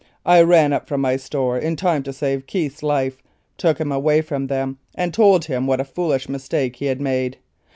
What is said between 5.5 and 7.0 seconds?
what a foolish mistake he had